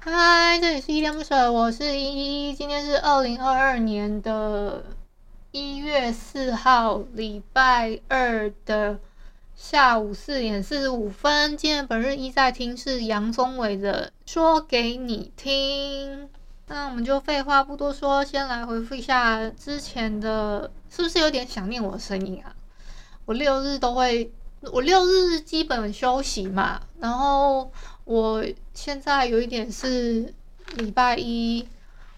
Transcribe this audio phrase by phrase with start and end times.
[0.00, 2.54] 嗨，这里是依依恋不舍，我是依依。
[2.54, 4.84] 今天是二零二二年的
[5.50, 9.00] 一月四号，礼拜二的
[9.56, 11.56] 下午四点四十五分。
[11.56, 16.26] 今天本日一在听是杨宗纬的《说给你听》。
[16.68, 22.54] 那我们就废话不多说，先来回复一下之前的，是不是有点想念我的声音啊？
[23.24, 24.30] 我六日都会，
[24.72, 27.72] 我六日基本休息嘛，然后。
[28.08, 28.42] 我
[28.72, 30.32] 现在有一点是
[30.76, 31.68] 礼拜一，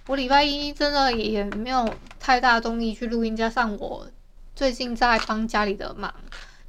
[0.06, 4.06] 我礼拜一真的也没有太大动力去录音，加上我
[4.54, 6.14] 最近在帮家里的忙，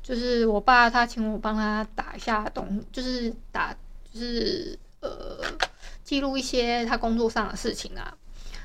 [0.01, 3.71] 就是我爸他请我帮他打一下东，就是打
[4.11, 5.37] 就是呃
[6.03, 8.11] 记录一些他工作上的事情啊，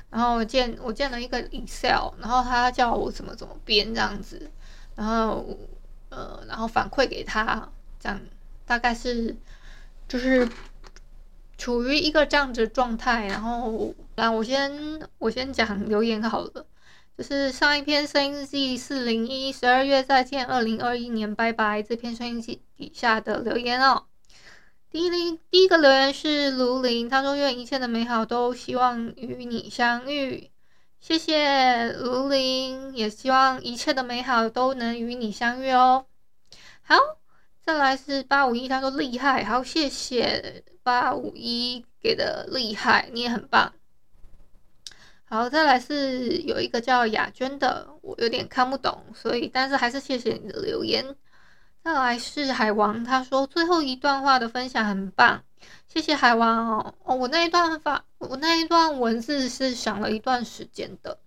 [0.09, 4.49] 然后我建我建了一个 Excel，然后他叫我怎么怎么编这样子，
[4.95, 5.45] 然后
[6.09, 8.19] 呃然后反馈给他，这样
[8.65, 9.35] 大概是。
[10.07, 10.47] 就是
[11.57, 16.65] 处于一个这样子状态，然后，来我先我先讲留言好了，
[17.17, 24.05] 就是上一篇声音日记四零一十二月再见，二零二一年拜拜这篇声音记底下的留言哦。
[24.89, 30.49] 第一零第一个留言是卢林，他说愿一切的美好都希望与你相遇，
[31.01, 36.05] 谢谢卢林，也希望一切的美好都能与你相遇哦。
[36.81, 36.95] 好。
[37.67, 43.73] 再来是八五一，他说厉害，好，谢谢八五一给的厉害，你也很棒。
[45.25, 51.17] 好，再来是有一个叫雅娟的，我有点看不懂，所以但是还是谢谢你的留言。
[51.83, 55.43] 再来是海王，他说最后一段话的分享很棒，
[55.89, 56.95] 谢谢海王哦。
[57.03, 61.19] 哦，我那一段话，我那一段文字是想了一段时间的，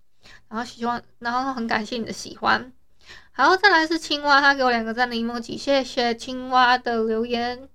[0.49, 2.73] 然后希望，然后很感谢你的喜欢。
[3.41, 7.67] 然后，再来是青蛙，他给我两个赞的 emoji，谢谢青蛙的留言。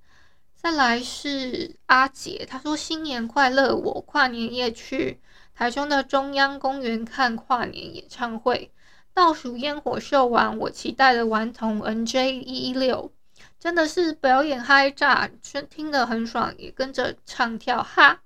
[0.55, 5.21] 再来是阿杰，他说新年快乐，我跨年夜去
[5.57, 8.71] 台中的中央公园看跨年演唱会，
[9.13, 13.11] 倒数烟火秀完，我期待的顽童 NJ 一一六，
[13.59, 18.21] 真的是表演嗨炸，真听得很爽，也跟着唱跳哈。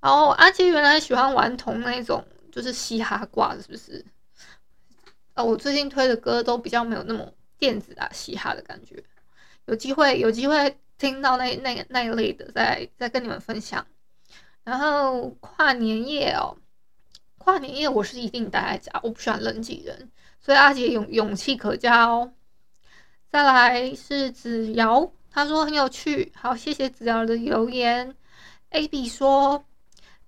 [0.00, 4.02] 然后阿杰原来喜欢顽童那种，就是嘻哈挂，是不是？
[5.36, 9.04] 呃，我最近推的歌都比较没有那么电子啊、嘻哈的感觉。
[9.66, 13.86] 有机会有机会听到那那那一类的，再再跟你们分享。
[14.64, 16.56] 然后跨年夜哦，
[17.36, 20.10] 跨年夜我是一定待在家，我不喜欢人挤人，
[20.40, 22.32] 所以阿杰勇勇气可嘉哦。
[23.28, 28.16] 再来是子瑶，他说很有趣，好，谢谢子瑶的留言。
[28.70, 29.66] AB 说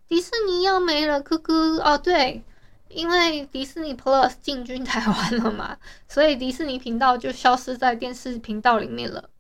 [0.06, 2.42] 迪士尼要没了，哥哥哦，对。
[2.88, 5.76] 因为迪士尼 Plus 进军台湾了嘛，
[6.08, 9.30] 所以迪士尼频道就消失在电视频道里面了。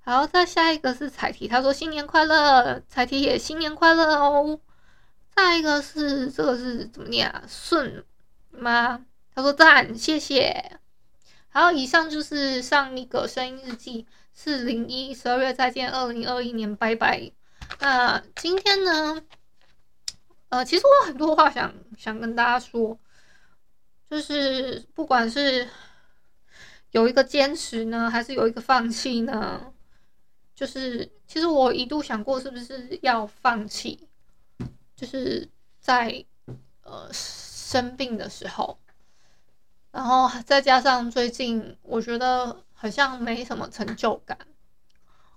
[0.00, 4.60] 好，再下一个是彩提，他说新年快乐，彩提也新年快乐哦。
[5.34, 7.42] 再一个是这个是怎么念啊？
[7.48, 8.04] 顺
[8.50, 9.04] 吗？
[9.34, 10.78] 他说赞，谢谢。
[11.48, 17.32] 好，以上就是上一个声音日记四零一十二月再见，二零二一年拜拜。
[17.80, 19.22] 那今天呢？
[20.54, 22.96] 呃，其实我有很多话想想跟大家说，
[24.08, 25.68] 就是不管是
[26.92, 29.74] 有一个坚持呢，还是有一个放弃呢，
[30.54, 34.08] 就是其实我一度想过是不是要放弃，
[34.94, 35.50] 就是
[35.80, 36.24] 在
[36.84, 38.78] 呃生病的时候，
[39.90, 44.38] 然后再加上最近我觉得好像没什么成就感，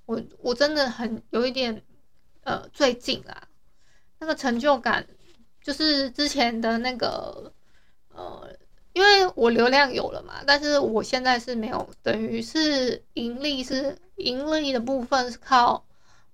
[0.06, 1.82] 我我真的很有一点
[2.44, 3.48] 呃最近啊。
[4.20, 5.06] 那个成就感，
[5.62, 7.54] 就是之前的那个，
[8.10, 8.50] 呃，
[8.94, 15.86] 因为我流量有了嘛，但是我现在是没有，等于是盈利是盈利的部分是靠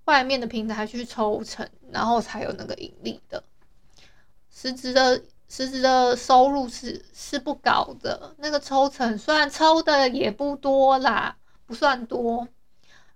[0.05, 3.43] 外面的平台去抽成，然后才有那个盈利的，
[4.49, 12.47] 实质的实质的收入是是不高的，那个抽成虽然抽的也不多啦，不算多，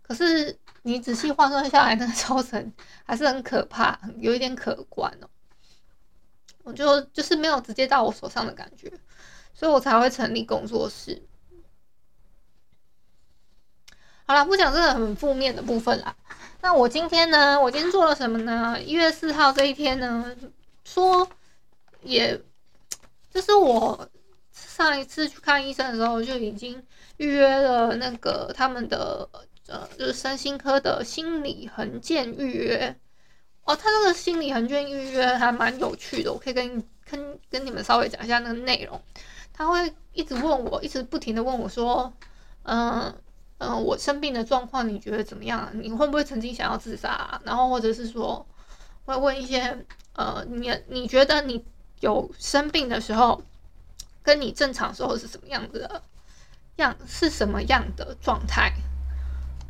[0.01, 0.57] 可是。
[0.87, 2.71] 你仔细换算下来，那个抽成
[3.03, 5.27] 还是很可怕，有一点可观哦。
[6.63, 8.89] 我就就是没有直接到我手上的感觉，
[9.53, 11.21] 所以我才会成立工作室。
[14.25, 16.15] 好了，不讲这个很负面的部分啦。
[16.61, 17.59] 那我今天呢？
[17.59, 18.81] 我今天做了什么呢？
[18.81, 20.33] 一月四号这一天呢，
[20.85, 21.29] 说
[22.01, 22.41] 也
[23.29, 24.09] 就是我
[24.53, 26.81] 上一次去看医生的时候就已经
[27.17, 29.27] 预约了那个他们的
[29.67, 32.95] 呃，就是身心科的心理衡鉴预约。
[33.63, 39.01] 哦，他这个心理衡鉴预约还蛮有趣的，我可以跟跟跟你们稍微讲一下那个内容。
[39.53, 42.13] 他会一直问我，一直不停的问我说，
[42.63, 43.13] 嗯、
[43.57, 45.69] 嗯、我生病的状况你觉得怎么样？
[45.73, 47.41] 你会不会曾经想要自杀啊？
[47.43, 48.45] 然后或者是说，
[49.05, 51.65] 会问一些呃，你你觉得你
[51.99, 53.41] 有生病的时候，
[54.23, 56.01] 跟你正常时候是什么样子的
[56.77, 56.95] 样？
[57.05, 58.71] 是什么样的状态？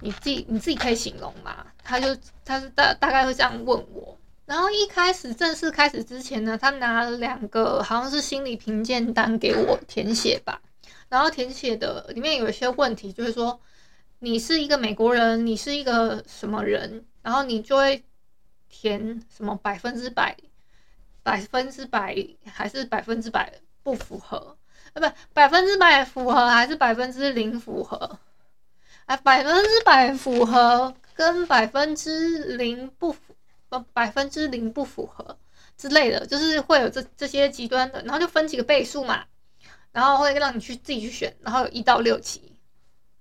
[0.01, 1.65] 你自己你自己可以形容嘛？
[1.83, 4.17] 他就他是大大概会这样问我。
[4.45, 10.61] 然后一开始正式开始之前呢，他拿了两个好像是心理评鉴单给我填写吧。
[11.09, 13.59] 然后填写的里面有一些问题，就是说。
[14.19, 17.05] 你是一个美国人，你是一个什么人？
[17.21, 18.03] 然后你就会
[18.67, 20.35] 填什么百分之百、
[21.21, 23.53] 百分之百还是百分之百
[23.83, 24.57] 不符合？
[24.93, 28.17] 呃，不，百分之百符合还是百分之零符合？
[29.07, 33.35] 啊，百分之百符合跟百分之零不符，
[33.69, 35.37] 呃，百分之零不符合
[35.75, 39.25] 之类的，就是会有这这些极端的，然后就分几个倍数嘛，
[39.91, 42.53] 然后会让你去自己去选，然后有一到六级。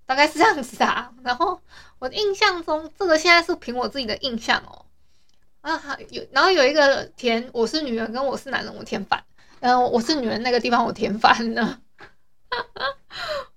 [0.04, 1.60] 大概是这样子啊，然后
[1.98, 4.86] 我印象中这个现在是凭我自己的印象哦，
[5.62, 9.24] 啊还有，然后有一个填我是女人跟我是男人我填反，
[9.58, 11.80] 嗯我是女人那个地方我填反了，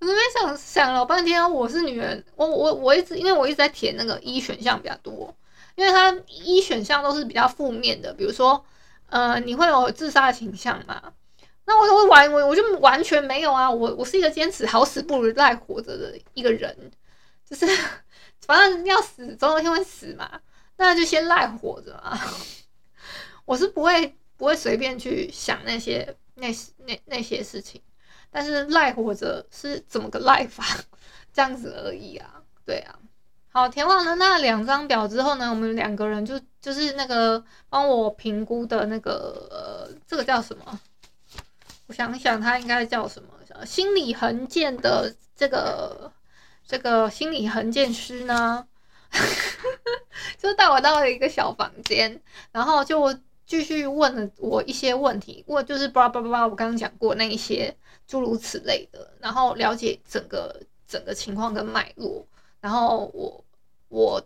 [0.00, 5.34] 我这边想想了半天我是女人，我我我一直因为我一直在填那个一选项比较多，
[5.76, 8.64] 因为它一选项都是比较负面的，比如说
[9.10, 11.12] 呃你会有自杀的倾向吗？
[11.66, 13.70] 那我我完我我就完全没有啊！
[13.70, 16.90] 我我是一个坚持好死不如赖活着的一个人，
[17.48, 17.66] 就是
[18.46, 20.40] 反正要死总有一天会死嘛，
[20.78, 22.18] 那就先赖活着啊！
[23.44, 26.48] 我是不会不会随便去想那些那
[26.78, 27.80] 那那些事情，
[28.30, 30.64] 但是赖活着是怎么个赖法？
[31.32, 32.94] 这样子而已啊，对啊。
[33.52, 40.80] 好，填完了那两张表之后呢，我们两个人就就是那个帮我评估的那个呃，这个叫什么？
[41.86, 43.28] 我想想，他应该叫什么？
[43.66, 46.10] 心理衡鉴的这个
[46.66, 48.66] 这个心理衡鉴师呢，
[50.38, 52.22] 就带我到了一个小房间，
[52.52, 53.12] 然后就
[53.50, 57.76] 继续问了我一些问题，我就是巴拉巴拉，我刚刚讲过那一些
[58.06, 62.24] 诸如此类的，然后了解整个整个情况跟脉络，
[62.60, 63.44] 然后我
[63.88, 64.24] 我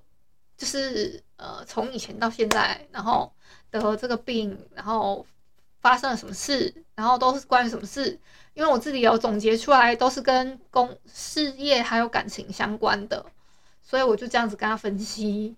[0.59, 3.33] 就是呃从以前到现在，然后
[3.71, 5.25] 得这个病，然后。
[5.81, 8.19] 发生了什么事，然后都是关于什么事？
[8.55, 13.27] 因为我自己有总结出来，都是跟公事业还有感情相关的，
[13.83, 15.55] 所以我就这样子跟他分析，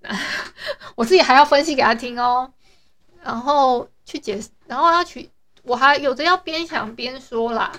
[0.96, 2.50] 我自己还要分析给他听哦，
[3.26, 5.28] 然后去解释，然后要去，
[5.64, 7.72] 我还有的要边想边说啦，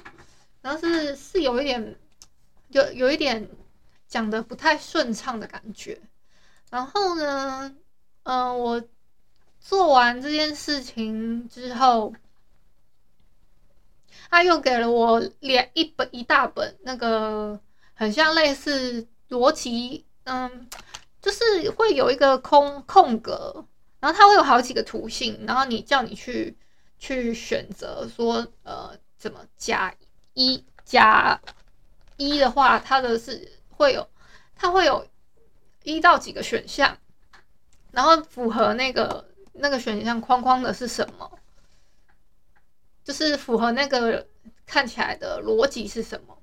[0.61, 1.95] 然后是是有一点，
[2.67, 3.49] 有有一点
[4.07, 6.01] 讲的不太顺畅的感觉，
[6.69, 7.73] 然后呢，
[8.23, 8.83] 嗯、我。
[9.59, 12.13] 做完这件事情之后，
[14.29, 17.59] 他又给了我两一本一大本那个
[17.93, 20.69] 很像类似逻辑，嗯，
[21.21, 23.65] 就是会有一个空空格，
[23.99, 26.57] 然后它会有好几个图形，然后你叫你去
[26.99, 29.93] 去选择说，呃，怎么加
[30.33, 31.39] 一加
[32.17, 34.07] 一的话，它的是会有
[34.55, 35.07] 它会有
[35.83, 36.97] 一到几个选项，
[37.91, 39.25] 然后符合那个。
[39.59, 41.31] 那个选项框框的是什么？
[43.03, 44.27] 就是符合那个
[44.67, 46.37] 看起来的逻辑是什么？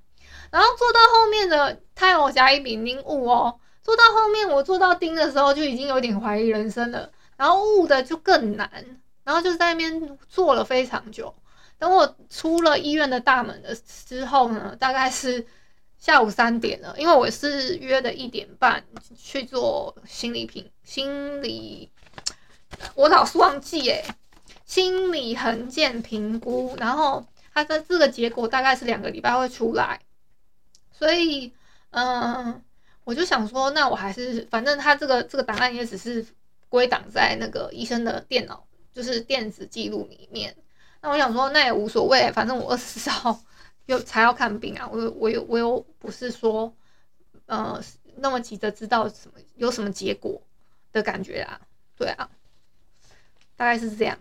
[0.51, 3.57] 然后做到后面的，他有加一笔零误哦。
[3.81, 7.09] 做到后面，我做到丁的时候就已经有点怀疑人生了。
[7.37, 8.69] 然后误的就更难，
[9.23, 11.33] 然后就在那边坐了非常久。
[11.77, 15.45] 等我出了医院的大门的之后呢，大概是
[15.97, 18.83] 下午三点了，因为我是约的一点半
[19.17, 21.91] 去做心理评心理。
[22.95, 24.05] 我老是忘记诶，
[24.65, 30.01] 心理衡鉴评估，然后它的这个结果大概是两个礼拜会出来，
[30.91, 31.53] 所以
[31.91, 32.61] 嗯，
[33.03, 36.25] 我就想说，那我还是反正他这个这个答案也只是
[36.75, 40.53] 归档在那个医生的电脑，就是电子记录里面。
[40.99, 43.39] 那我想说，那也无所谓，反正我二十四号
[43.85, 46.75] 又才要看病啊，我我又我又不是说
[47.45, 47.81] 呃
[48.17, 50.41] 那么急着知道什么有什么结果
[50.91, 51.61] 的感觉啊，
[51.95, 52.29] 对啊，
[53.55, 54.19] 大概是这样。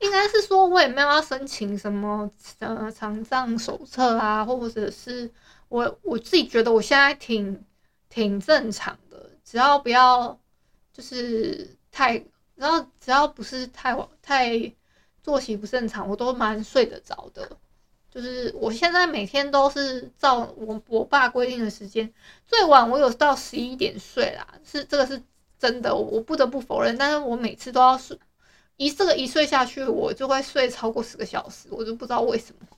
[0.00, 5.30] 应该是说，我也没有要申请什么呃长账手册啊，或者是
[5.70, 7.64] 我我自己觉得我现在挺
[8.10, 10.38] 挺正常的，只要不要
[10.92, 12.24] 就是太，
[12.54, 14.72] 然后只要不是太晚太
[15.20, 17.50] 作息不正常，我都蛮睡得着的。
[18.08, 22.08] 就是我现在每天都是照我我爸规定的时间，
[22.46, 25.20] 最晚我有到十一点睡啦，是这个是
[25.58, 26.96] 真的，我不得不否认。
[26.96, 28.16] 但是我每次都要睡。
[28.76, 32.68] 一这个一睡下去，我就会睡超过十个小时，我就不知道为什么，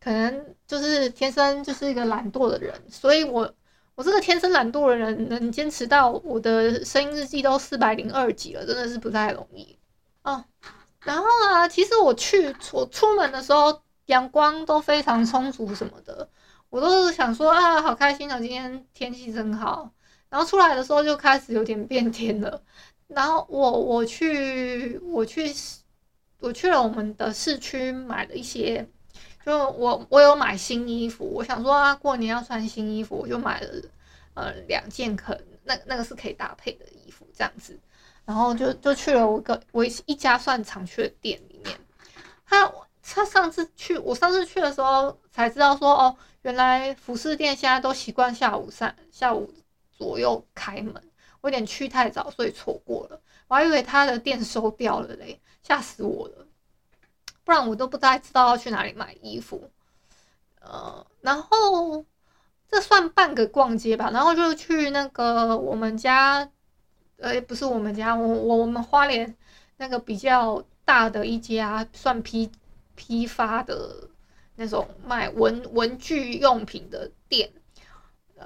[0.00, 3.52] 可能就是天生就是一个懒惰的人，所以我
[3.98, 9.76] 我这个天生懒惰的人能坚持到我的声音日记都四百零二集了，真的是不太容易
[10.22, 10.44] 哦。
[11.02, 16.30] 然后啊，其实我去我出门的时候，阳光都非常充足什么的，
[16.70, 19.90] 我都是想说啊，好开心啊，今天天气真好。
[20.28, 22.62] 然后出来的时候就开始有点变天了。
[23.08, 25.52] 然后我我去我去
[26.38, 28.88] 我去了我们的市区买了一些，
[29.48, 33.68] 就我我有买新衣服，我想说啊，过年要穿新衣服，我就买了
[34.34, 37.80] 呃两件可那那个是可以搭配的衣服这样子，
[38.26, 41.74] 然后就就去了我个我一家算常去的店里面，
[42.44, 42.70] 他
[43.02, 49.50] 他上次去我上次去的时候才知道说哦，原来服饰店现在都习惯下午三下午
[49.90, 51.02] 左右开门。
[51.40, 53.18] 我有点去太早，所以错过了。
[53.46, 56.46] 我还以为他的店收掉了嘞，吓死我了！
[57.48, 59.70] 不然我都不太知道要去哪里买衣服。
[60.60, 62.04] 呃，然后
[62.70, 64.10] 这算半个逛街吧。
[64.12, 66.46] 然后就去那个我们家，
[67.16, 69.34] 呃，不是我们家，我我我们花莲
[69.78, 72.52] 那个比较大的一家，算批
[72.94, 74.10] 批发的
[74.56, 77.50] 那种卖文文具用品的店。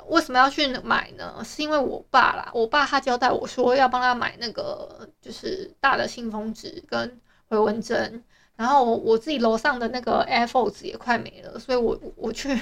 [0.07, 1.43] 为什么要去买呢？
[1.45, 8.23] 是因为我爸啦，我爸他交代我说要帮他买那个就是大的信封纸跟回纹针，
[8.57, 12.59] 然后我我自己楼上的那个 A4 纸也快没了，所以我我去，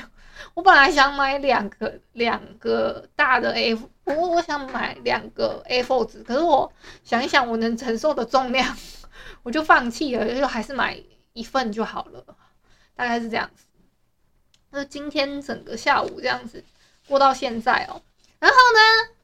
[0.54, 6.72] 我本来想买两个两个大的 Air，我我想买两个 A4 纸，可是我
[7.04, 8.76] 想一想我能承受的重量，
[9.42, 10.98] 我就放弃了，就还是买
[11.32, 12.24] 一份就好了，
[12.94, 13.64] 大概是这样子。
[14.70, 16.64] 那今天整个下午这样子。
[17.08, 18.00] 过到现在哦，
[18.38, 19.14] 然后呢，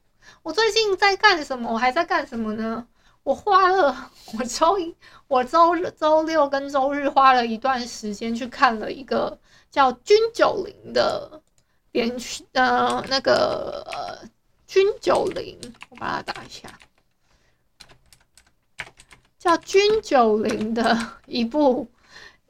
[0.43, 1.71] 我最近在干什么？
[1.71, 2.85] 我还在干什么呢？
[3.27, 4.95] 我花了我周一、
[5.27, 9.37] 我周、周六跟周日花了一段时间去看了一个
[9.69, 11.41] 叫《君九龄》的
[11.91, 13.85] 连续呃那个
[14.65, 16.79] 《君九龄》，我把它打一下，
[19.37, 21.85] 叫《君九龄》的一部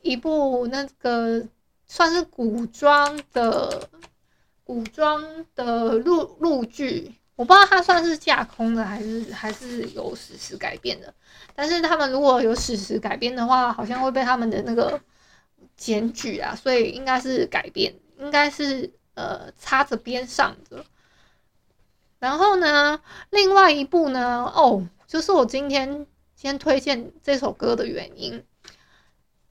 [0.04, 1.44] 一部那个
[1.88, 3.90] 算是古装的。
[4.64, 11.14] 古装的录录剧，我不知道它算是架空的还是还是有史实改编的。
[11.56, 15.00] 但是他们如果有史实改编的话，好像会被他们的那个
[15.78, 20.84] 检举啊，所以应该是改编，应该是呃插着边上的。
[22.20, 28.44] 然后呢，另外一部呢，哦，就是我今天先推荐这首歌的原因，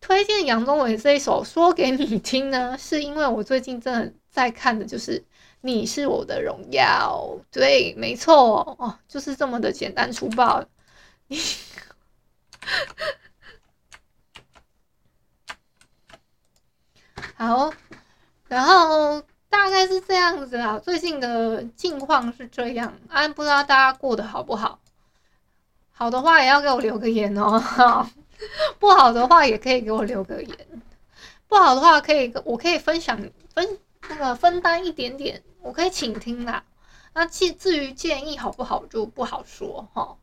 [0.00, 4.12] 推荐杨宗纬这一首说给你听呢，是因为我最近真的。
[4.36, 5.24] 在看的就是
[5.66, 10.64] 你是我的荣耀，对，没错哦，就是这么的简单粗暴。
[17.34, 17.72] 好，
[18.46, 19.20] 然后
[19.50, 24.78] 大概是这样子啊，最近的近况是这样啊，不知道大家过得好不好？
[25.90, 28.08] 好的话也要给我留个言哦，
[28.78, 30.82] 不好的话也可以给我留个言，
[31.48, 33.18] 不好的话可以，我可以分享
[33.52, 33.80] 分。
[34.08, 36.64] 那个分担一点点，我可以倾听啦。
[37.14, 40.16] 那至至于建议好不好，就不好说哈。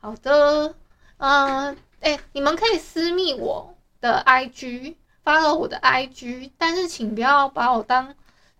[0.00, 0.74] 好的，
[1.18, 8.14] 嗯，哎，你们可以私密我的 IG，发了我的 IG，但是请不要把我当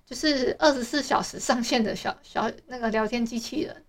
[0.05, 3.85] 就是二十四小时上线的小小那个聊天机器人，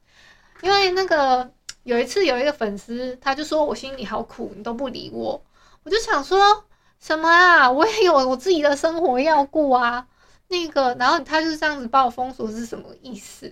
[0.61, 1.49] 因为那个
[1.83, 5.41] 有一次有一个粉丝，他就说我心里好苦，你都不理我，
[5.83, 6.65] 我就想说
[6.99, 10.07] 什么啊，我也有我自己的生活要过啊。
[10.49, 13.51] 那个，然后他就是这样子把我封锁是什么意思？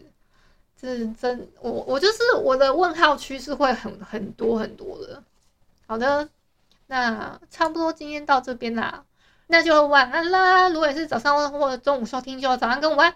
[0.80, 5.24] 这是真，我我就是我的问号区是会很很多很多的。
[5.88, 6.30] 好的，
[6.88, 9.04] 那差不多今天到这边啦，
[9.48, 10.70] 那就晚安啦。
[10.70, 13.16] 如果是早上或者中午收听，就早上跟我玩。